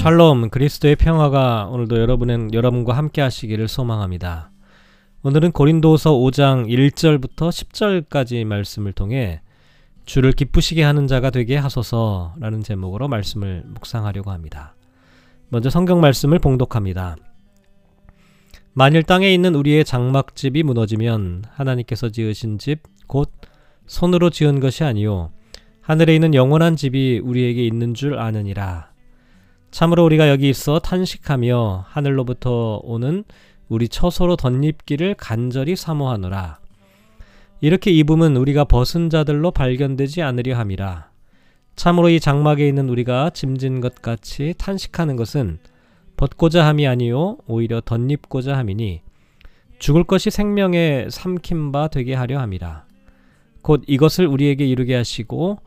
[0.00, 4.50] 샬롬 그리스도의 평화가 오늘도 여러분은 여러분과 함께 하시기를 소망합니다.
[5.22, 9.42] 오늘은 고린도서 5장 1절부터 10절까지 말씀을 통해
[10.06, 14.74] 주를 기쁘시게 하는 자가 되게 하소서라는 제목으로 말씀을 묵상하려고 합니다.
[15.50, 17.16] 먼저 성경 말씀을 봉독합니다.
[18.72, 22.80] 만일 땅에 있는 우리의 장막집이 무너지면 하나님께서 지으신 집
[23.10, 23.28] 곧
[23.86, 25.32] 손으로 지은 것이 아니요
[25.80, 28.89] 하늘에 있는 영원한 집이 우리에게 있는 줄 아느니라.
[29.70, 33.24] 참으로 우리가 여기 있어 탄식하며 하늘로부터 오는
[33.68, 36.58] 우리 처소로 덧입기를 간절히 사모하노라.
[37.60, 41.10] 이렇게 입음은 우리가 벗은 자들로 발견되지 않으려 함이라.
[41.76, 45.58] 참으로 이 장막에 있는 우리가 짐진 것 같이 탄식하는 것은
[46.16, 49.02] 벗고자 함이 아니요 오히려 덧입고자 함이니
[49.78, 52.86] 죽을 것이 생명의 삼킨 바 되게 하려 함이라.
[53.62, 55.58] 곧 이것을 우리에게 이루게 하시고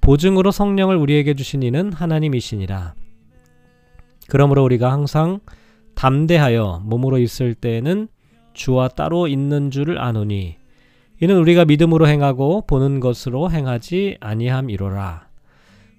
[0.00, 2.94] 보증으로 성령을 우리에게 주신 이는 하나님이시니라.
[4.28, 5.40] 그러므로 우리가 항상
[5.94, 8.08] 담대하여 몸으로 있을 때에는
[8.52, 10.56] 주와 따로 있는 줄을 아노니
[11.20, 15.26] 이는 우리가 믿음으로 행하고 보는 것으로 행하지 아니함이로라.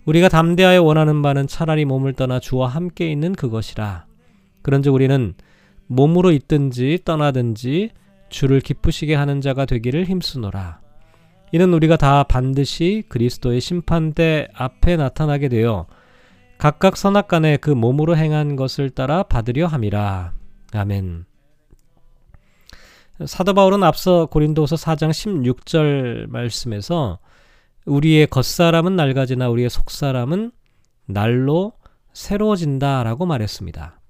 [0.06, 4.06] 우리가 담대하여 원하는 바는 차라리 몸을 떠나 주와 함께 있는 그것이라.
[4.62, 5.34] 그런즉 우리는
[5.88, 7.90] 몸으로 있든지 떠나든지
[8.30, 10.80] 주를 기쁘시게 하는 자가 되기를 힘쓰노라.
[11.52, 15.88] 이는 우리가 다 반드시 그리스도의 심판대 앞에 나타나게 되어
[16.60, 20.34] 각각 선악간에 그 몸으로 행한 것을 따라 받으려 함이라.
[20.74, 21.24] 아멘.
[23.26, 27.20] 사도 바울은 앞서 고린도서 4장 16절 말씀에서
[27.86, 30.52] 우리의 겉사람은 낡아지나 우리의 속사람은
[31.06, 31.72] 날로
[32.12, 34.02] 새로워진다라고 말했습니다.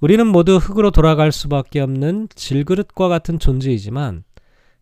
[0.00, 4.24] 우리는 모두 흙으로 돌아갈 수밖에 없는 질그릇과 같은 존재이지만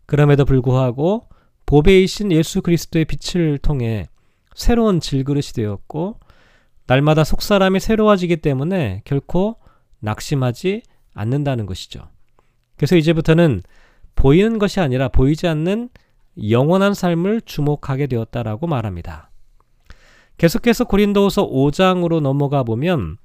[0.07, 1.29] 그럼에도 불구하고
[1.67, 4.07] 보배이신 예수 그리스도의 빛을 통해
[4.55, 6.21] 새로운 질그릇이 되었고
[6.89, 9.57] 날마다 속사람이 새로워지기 때문에 결코
[10.01, 12.09] 낙심하지 않는다는 것이죠.
[12.77, 13.63] 그래서 이제부터는
[14.15, 15.91] 보이는 것이 아니라 보이지 않는
[16.49, 19.31] 영원한 삶을 주목하게 되었다라고 말합니다.
[20.39, 23.19] 계속해서 고린도후서 5장으로 넘어가 보면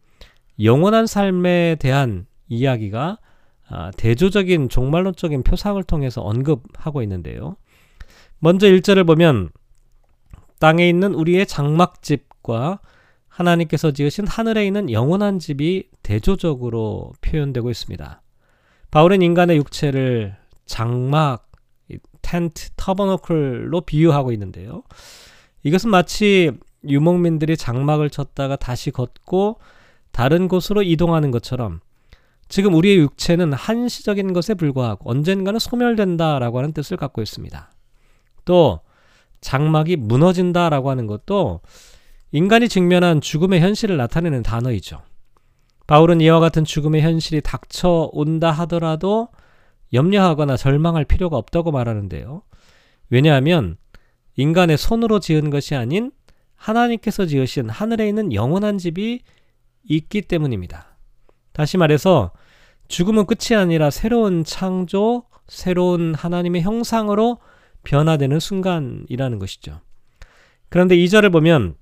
[0.61, 3.19] 영원한 삶에 대한 이야기가
[3.69, 7.55] 아, 대조적인 종말론적인 표상을 통해서 언급하고 있는데요.
[8.39, 9.51] 먼저 1절을 보면
[10.59, 12.81] 땅에 있는 우리의 장막집과
[13.33, 18.21] 하나님께서 지으신 하늘에 있는 영원한 집이 대조적으로 표현되고 있습니다.
[18.91, 20.35] 바울은 인간의 육체를
[20.65, 21.51] 장막,
[22.21, 24.83] 텐트, 터버너클로 비유하고 있는데요.
[25.63, 26.51] 이것은 마치
[26.87, 29.59] 유목민들이 장막을 쳤다가 다시 걷고
[30.11, 31.79] 다른 곳으로 이동하는 것처럼
[32.49, 37.71] 지금 우리의 육체는 한시적인 것에 불과하고 언젠가는 소멸된다라고 하는 뜻을 갖고 있습니다.
[38.45, 38.81] 또
[39.41, 41.61] 장막이 무너진다라고 하는 것도
[42.33, 45.03] 인간이 직면한 죽음의 현실을 나타내는 단어이죠.
[45.85, 49.27] 바울은 이와 같은 죽음의 현실이 닥쳐온다 하더라도
[49.93, 52.41] 염려하거나 절망할 필요가 없다고 말하는데요.
[53.11, 53.77] 왜냐하면
[54.35, 56.11] 인간의 손으로 지은 것이 아닌
[56.55, 59.21] 하나님께서 지으신 하늘에 있는 영원한 집이
[59.83, 60.97] 있기 때문입니다.
[61.51, 62.31] 다시 말해서
[62.87, 67.37] 죽음은 끝이 아니라 새로운 창조, 새로운 하나님의 형상으로
[67.83, 69.81] 변화되는 순간이라는 것이죠.
[70.69, 71.75] 그런데 이 절을 보면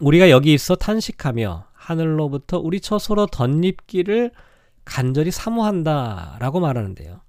[0.00, 4.30] 우리가 여기 있어 탄식하며 하늘로부터 우리 처소로 덧입기를
[4.84, 7.20] 간절히 사모한다라고 말하는데요.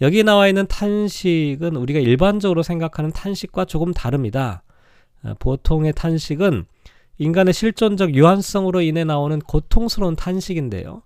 [0.00, 4.62] 여기 나와 있는 탄식은 우리가 일반적으로 생각하는 탄식과 조금 다릅니다.
[5.22, 6.64] 어, 보통의 탄식은
[7.18, 11.02] 인간의 실존적 유한성으로 인해 나오는 고통스러운 탄식인데요.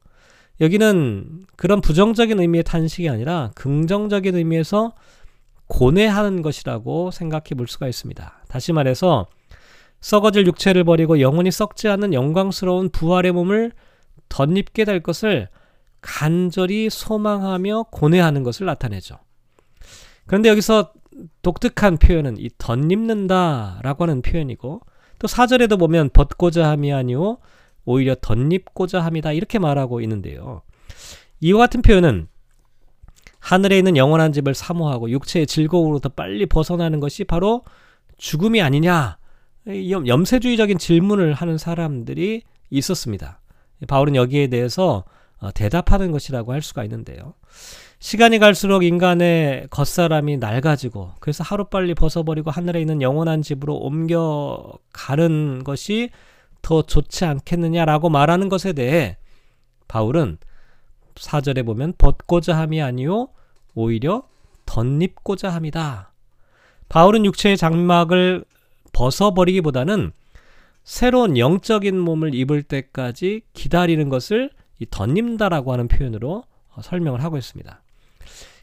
[0.61, 4.95] 여기는 그런 부정적인 의미의 탄식이 아니라 긍정적인 의미에서
[5.69, 8.43] 고뇌하는 것이라고 생각해 볼 수가 있습니다.
[8.49, 9.27] 다시 말해서
[10.01, 13.73] 썩어질 육체를 버리고 영원히 썩지 않는 영광스러운 부활의 몸을
[14.29, 15.49] 덧입게 될 것을
[16.01, 19.19] 간절히 소망하며 고뇌하는 것을 나타내죠.
[20.27, 20.93] 그런데 여기서
[21.43, 24.81] 독특한 표현은 이 덧입는다라고 하는 표현이고
[25.19, 27.39] 또 사절에도 보면 벗고자 함이 아니오
[27.85, 30.63] 오히려 덧입고자 함이다 이렇게 말하고 있는데요.
[31.41, 32.29] 이와 같은 표현은
[33.41, 37.65] 하늘에 있는 영원한 집을 사모하고 육체의 즐거움으로부터 빨리 벗어나는 것이 바로
[38.19, 39.17] 죽음이 아니냐
[39.69, 43.41] 염세주의적인 질문을 하는 사람들이 있었습니다.
[43.87, 45.05] 바울은 여기에 대해서
[45.41, 47.35] 어, 대답하는 것이라고 할 수가 있는데요.
[48.01, 56.11] 시간이 갈수록 인간의 겉사람이 낡아지고 그래서 하루빨리 벗어버리고 하늘에 있는 영원한 집으로 옮겨가는 것이
[56.63, 59.17] 더 좋지 않겠느냐라고 말하는 것에 대해
[59.87, 60.39] 바울은
[61.17, 63.29] 사절에 보면 벗고자 함이 아니요
[63.75, 64.25] 오히려
[64.67, 66.13] 덧입고자 함이다.
[66.89, 68.45] 바울은 육체의 장막을
[68.99, 70.11] 벗어버리기보다는
[70.83, 74.51] 새로운 영적인 몸을 입을 때까지 기다리는 것을
[74.81, 76.43] 이 덧입다라고 하는 표현으로
[76.75, 77.81] 어, 설명을 하고 있습니다.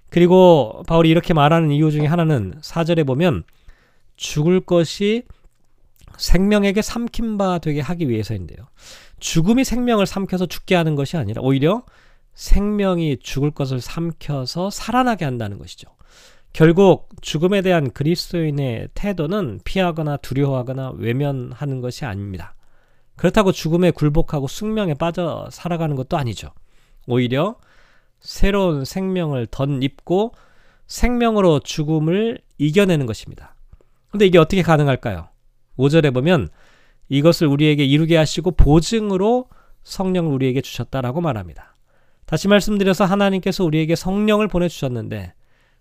[0.09, 3.43] 그리고 바울이 이렇게 말하는 이유 중에 하나는 사절에 보면
[4.17, 5.23] 죽을 것이
[6.17, 8.67] 생명에게 삼킨 바 되게 하기 위해서인데요.
[9.19, 11.83] 죽음이 생명을 삼켜서 죽게 하는 것이 아니라 오히려
[12.33, 15.89] 생명이 죽을 것을 삼켜서 살아나게 한다는 것이죠.
[16.55, 22.55] 결국 죽음에 대한 그리스도인의 태도는 피하거나 두려워하거나 외면하는 것이 아닙니다.
[23.17, 26.51] 그렇다고 죽음에 굴복하고 숙명에 빠져 살아가는 것도 아니죠.
[27.07, 27.57] 오히려
[28.21, 30.31] 새로운 생명을 덧입고
[30.87, 33.53] 생명으로 죽음을 이겨내는 것입니다.
[34.09, 35.27] 근데 이게 어떻게 가능할까요?
[35.77, 36.47] 5절에 보면
[37.09, 39.49] 이것을 우리에게 이루게 하시고 보증으로
[39.83, 41.75] 성령을 우리에게 주셨다라고 말합니다.
[42.25, 45.33] 다시 말씀드려서 하나님께서 우리에게 성령을 보내주셨는데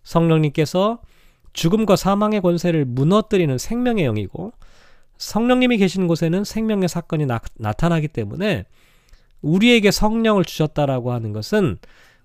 [0.05, 1.01] 성령님께서
[1.53, 4.53] 죽음과 사망의 권세를 무너뜨리는 생명의 영이고
[5.17, 7.41] 성령님이 계신 곳에는 생명의 사건이 나,
[7.73, 8.65] 타나기 때문에
[9.43, 11.79] 우리에게 성령을 주셨다라고 하는 것은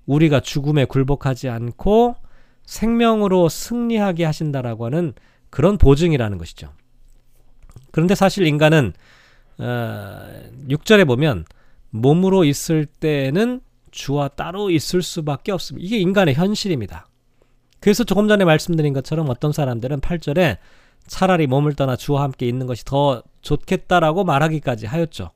[0.05, 2.15] 우리가 죽음에 굴복하지 않고
[2.65, 5.13] 생명으로 승리하게 하신다라고 하는
[5.49, 6.73] 그런 보증이라는 것이죠.
[7.91, 8.93] 그런데 사실 인간은
[9.59, 11.45] 어, 6절에 보면
[11.89, 13.61] 몸으로 있을 때는
[13.91, 15.85] 주와 따로 있을 수밖에 없습니다.
[15.85, 17.08] 이게 인간의 현실입니다.
[17.79, 20.57] 그래서 조금 전에 말씀드린 것처럼 어떤 사람들은 8절에
[21.07, 25.31] 차라리 몸을 떠나 주와 함께 있는 것이 더 좋겠다라고 말하기까지 하였죠.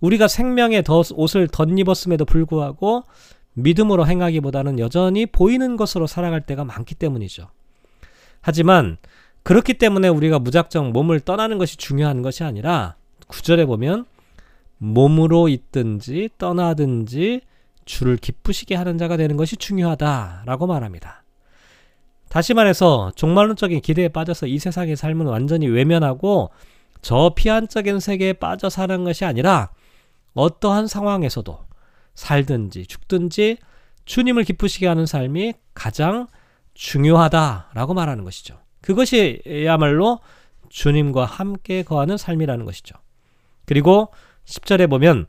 [0.00, 3.04] 우리가 생명의 더 옷을 덧입었음에도 불구하고
[3.54, 7.48] 믿음으로 행하기보다는 여전히 보이는 것으로 살아갈 때가 많기 때문이죠.
[8.40, 8.98] 하지만
[9.42, 12.96] 그렇기 때문에 우리가 무작정 몸을 떠나는 것이 중요한 것이 아니라
[13.26, 14.04] 구절에 보면
[14.78, 17.40] 몸으로 있든지 떠나든지
[17.84, 21.22] 주를 기쁘시게 하는 자가 되는 것이 중요하다라고 말합니다.
[22.36, 26.50] 다시 말해서 종말론적인 기대에 빠져서 이 세상의 삶은 완전히 외면하고
[27.00, 29.70] 저 피한적인 세계에 빠져 사는 것이 아니라
[30.34, 31.58] 어떠한 상황에서도
[32.14, 33.56] 살든지 죽든지
[34.04, 36.26] 주님을 기쁘시게 하는 삶이 가장
[36.74, 38.58] 중요하다라고 말하는 것이죠.
[38.82, 40.18] 그것이야말로
[40.68, 42.96] 주님과 함께 거하는 삶이라는 것이죠.
[43.64, 44.12] 그리고
[44.44, 45.24] 10절에 보면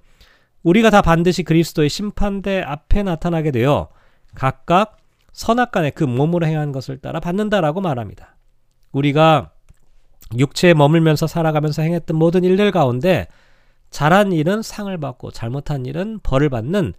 [0.62, 3.88] 우리가 다 반드시 그리스도의 심판대 앞에 나타나게 되어
[4.36, 4.96] 각각
[5.37, 8.35] 선악간에 그 몸으로 행한 것을 따라 받는다라고 말합니다.
[8.91, 9.51] 우리가
[10.35, 13.27] 육체에 머물면서 살아가면서 행했던 모든 일들 가운데
[13.91, 16.93] 잘한 일은 상을 받고 잘못한 일은 벌을 받는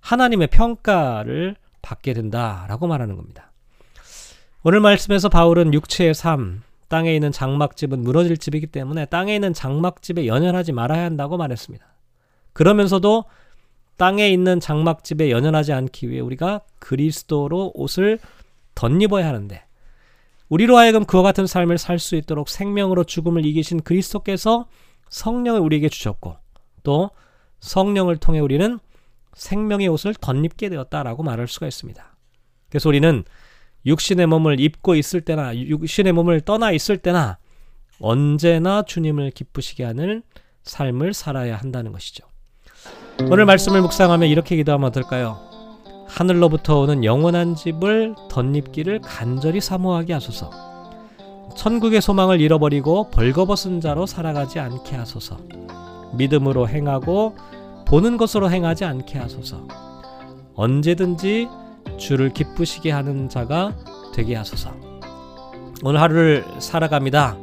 [0.00, 3.52] 하나님의 평가를 받게 된다라고 말하는 겁니다.
[4.62, 10.72] 오늘 말씀에서 바울은 육체의 삶, 땅에 있는 장막집은 무너질 집이기 때문에 땅에 있는 장막집에 연연하지
[10.72, 11.86] 말아야 한다고 말했습니다.
[12.52, 13.24] 그러면서도
[13.98, 18.18] 땅에 있는 장막집에 연연하지 않기 위해 우리가 그리스도로 옷을
[18.74, 19.62] 덧입어야 하는데
[20.48, 24.66] 우리로 하여금 그와 같은 삶을 살 수 있도록 생명으로 죽음을 이기신 그리스도께서
[25.10, 26.36] 성령을 우리에게 주셨고
[26.84, 27.10] 또
[27.60, 28.78] 성령을 통해 우리는
[29.34, 32.16] 생명의 옷을 덧입게 되었다라고 말할 수가 있습니다.
[32.70, 33.24] 그래서 우리는
[33.84, 37.38] 육신의 몸을 입고 있을 때나 육신의 몸을 떠나 있을 때나
[38.00, 40.22] 언제나 주님을 기쁘시게 하는
[40.62, 42.24] 삶을 살아야 한다는 것이죠.
[43.22, 45.38] 오늘 말씀을 묵상하며 이렇게 기도하면 어떨까요?
[46.06, 50.50] 하늘로부터 오는 영원한 집을 덧입기를 간절히 사모하게 하소서.
[51.54, 55.36] 천국의 소망을 잃어버리고 벌거벗은 자로 살아가지 않게 하소서.
[56.14, 57.34] 믿음으로 행하고
[57.86, 59.66] 보는 것으로 행하지 않게 하소서.
[60.54, 61.48] 언제든지
[61.98, 63.74] 주를 기쁘시게 하는 자가
[64.14, 64.70] 되게 하소서.
[65.82, 67.36] 오늘 하루를 살아갑니다.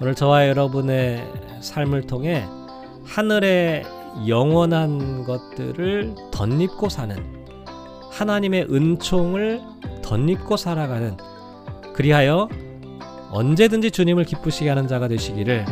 [0.00, 1.26] 오늘 저와 여러분의
[1.60, 2.44] 삶을 통해
[3.04, 3.95] 하늘의
[4.26, 7.16] 영원한 것들을 덧입고 사는
[8.10, 9.60] 하나님의 은총을
[10.02, 11.16] 덧입고 살아가는
[11.94, 12.48] 그리하여
[13.30, 15.64] 언제든지 주님을 기쁘시게 하는 자가 되시기를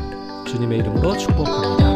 [0.47, 1.94] 주님의 이름으로 축복합니다.